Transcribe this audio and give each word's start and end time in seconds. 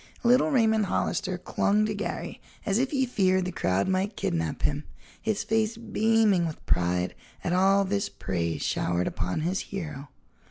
Little 0.23 0.49
Raymond 0.49 0.87
Hollister 0.87 1.37
clung 1.37 1.85
to 1.85 1.93
Garry 1.93 2.41
as 2.65 2.79
if 2.79 2.89
he 2.89 3.05
feared 3.05 3.45
the 3.45 3.51
crowd 3.51 3.87
might 3.87 4.17
kidnap 4.17 4.63
him, 4.63 4.83
his 5.21 5.43
face 5.43 5.77
beaming 5.77 6.47
with 6.47 6.65
pride 6.65 7.13
at 7.43 7.53
all 7.53 7.85
this 7.85 8.09
praise 8.09 8.63
showered 8.63 9.05
upon 9.05 9.41
his 9.41 9.59
hero. 9.59 10.09